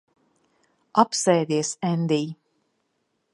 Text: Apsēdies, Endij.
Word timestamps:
Apsēdies, 1.03 1.75
Endij. 1.91 2.27